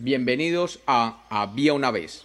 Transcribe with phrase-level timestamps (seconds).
[0.00, 2.22] Bienvenidos a Había una vez.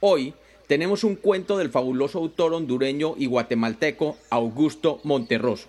[0.00, 0.32] Hoy
[0.66, 5.68] tenemos un cuento del fabuloso autor hondureño y guatemalteco Augusto Monterroso.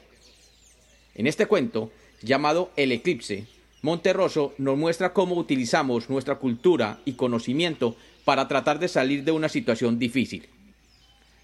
[1.13, 3.47] En este cuento, llamado El Eclipse,
[3.81, 9.49] Monterroso nos muestra cómo utilizamos nuestra cultura y conocimiento para tratar de salir de una
[9.49, 10.47] situación difícil.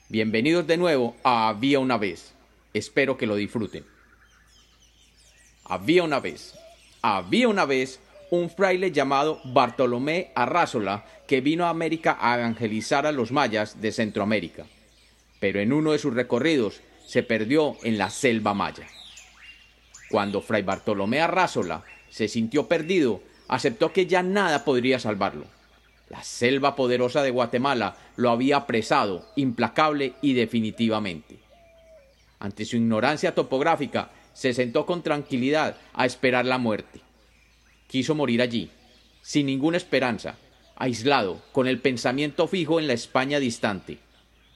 [0.07, 2.33] Bienvenidos de nuevo a Había una vez.
[2.73, 3.83] Espero que lo disfruten.
[5.65, 6.53] Había una vez.
[7.01, 7.99] Había una vez
[8.31, 13.91] un fraile llamado Bartolomé Arrázola que vino a América a evangelizar a los mayas de
[13.91, 14.65] Centroamérica.
[15.41, 18.87] Pero en uno de sus recorridos se perdió en la selva maya.
[20.09, 25.45] Cuando Fray Bartolomé Arrázola se sintió perdido, aceptó que ya nada podría salvarlo.
[26.09, 31.39] La selva poderosa de Guatemala lo había apresado implacable y definitivamente.
[32.39, 37.01] Ante su ignorancia topográfica, se sentó con tranquilidad a esperar la muerte.
[37.91, 38.69] Quiso morir allí,
[39.21, 40.37] sin ninguna esperanza,
[40.77, 43.97] aislado, con el pensamiento fijo en la España distante,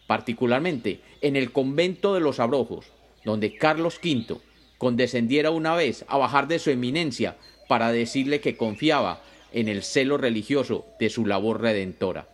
[0.08, 2.86] particularmente en el convento de los Abrojos,
[3.26, 4.38] donde Carlos V
[4.78, 7.36] condescendiera una vez a bajar de su eminencia
[7.68, 12.30] para decirle que confiaba en el celo religioso de su labor redentora.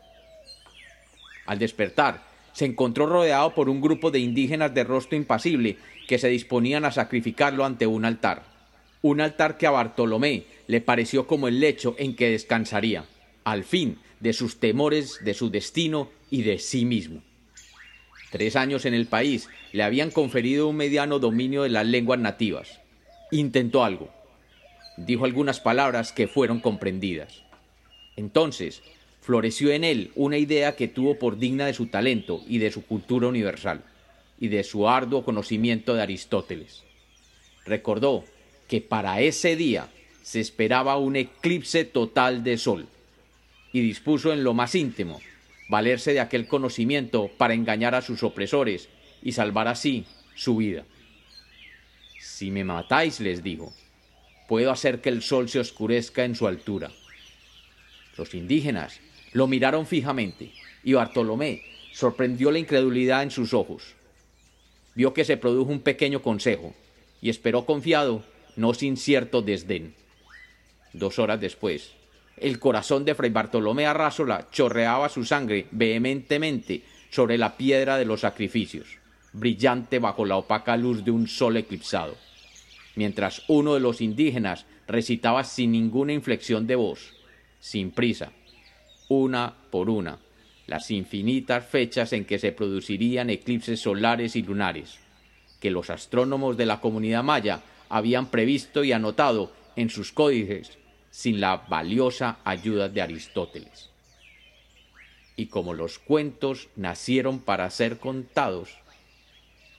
[1.47, 5.77] Al despertar, se encontró rodeado por un grupo de indígenas de rostro impasible
[6.08, 8.50] que se disponían a sacrificarlo ante un altar.
[9.02, 13.05] Un altar que a Bartolomé le pareció como el lecho en que descansaría,
[13.43, 17.21] al fin, de sus temores, de su destino y de sí mismo.
[18.31, 22.80] Tres años en el país le habían conferido un mediano dominio de las lenguas nativas.
[23.31, 24.09] Intentó algo.
[24.97, 27.43] Dijo algunas palabras que fueron comprendidas.
[28.15, 28.83] Entonces,
[29.21, 32.86] floreció en él una idea que tuvo por digna de su talento y de su
[32.86, 33.83] cultura universal,
[34.39, 36.83] y de su arduo conocimiento de Aristóteles.
[37.65, 38.23] Recordó
[38.72, 39.89] que para ese día
[40.23, 42.88] se esperaba un eclipse total de sol,
[43.73, 45.19] y dispuso en lo más íntimo
[45.67, 48.88] valerse de aquel conocimiento para engañar a sus opresores
[49.22, 50.05] y salvar así
[50.36, 50.86] su vida.
[52.21, 53.73] Si me matáis, les dijo,
[54.48, 56.93] puedo hacer que el sol se oscurezca en su altura.
[58.17, 59.02] Los indígenas
[59.33, 61.61] lo miraron fijamente y Bartolomé
[61.92, 63.95] sorprendió la incredulidad en sus ojos.
[64.95, 66.73] Vio que se produjo un pequeño consejo
[67.21, 68.23] y esperó confiado,
[68.56, 69.94] no sin cierto desdén.
[70.94, 71.94] Dos horas después,
[72.38, 78.22] el corazón de Fray Bartolomé Arrázola chorreaba su sangre vehementemente sobre la piedra de los
[78.22, 78.98] sacrificios,
[79.34, 82.17] brillante bajo la opaca luz de un sol eclipsado,
[82.95, 87.14] mientras uno de los indígenas recitaba sin ninguna inflexión de voz,
[87.60, 88.32] sin prisa,
[89.08, 90.20] una por una,
[90.68, 95.00] las infinitas fechas en que se producirían eclipses solares y lunares,
[95.60, 100.77] que los astrónomos de la comunidad maya habían previsto y anotado en sus códices
[101.09, 103.89] sin la valiosa ayuda de Aristóteles.
[105.35, 108.69] Y como los cuentos nacieron para ser contados,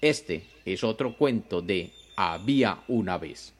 [0.03, 3.55] este es otro cuento de Había una vez.